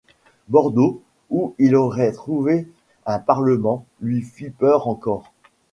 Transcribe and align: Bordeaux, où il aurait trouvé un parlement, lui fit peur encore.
Bordeaux, 0.47 1.03
où 1.29 1.53
il 1.59 1.75
aurait 1.75 2.11
trouvé 2.11 2.67
un 3.05 3.19
parlement, 3.19 3.85
lui 4.01 4.23
fit 4.23 4.49
peur 4.49 4.87
encore. 4.87 5.31